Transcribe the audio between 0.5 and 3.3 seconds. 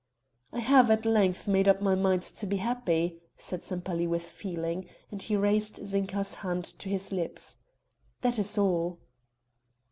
"I have at length made up my mind to be happy,"